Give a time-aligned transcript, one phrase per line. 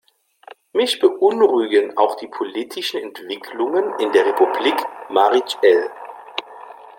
[0.73, 5.91] Mich beunruhigen auch die politischen Entwicklungen in der Republik Marij El.